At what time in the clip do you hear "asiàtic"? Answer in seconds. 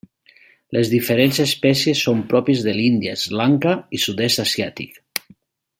4.49-4.99